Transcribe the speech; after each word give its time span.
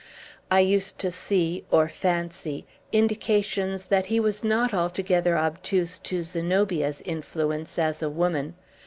I 0.49 0.61
used 0.61 0.97
to 0.97 1.11
see, 1.11 1.63
or 1.69 1.87
fancy, 1.87 2.65
indications 2.91 3.85
that 3.85 4.07
he 4.07 4.19
was 4.19 4.43
not 4.43 4.73
altogether 4.73 5.37
obtuse 5.37 5.99
to 5.99 6.23
Zenobia's 6.23 7.03
influence 7.05 7.77
as 7.77 8.01
a 8.01 8.09
woman. 8.09 8.55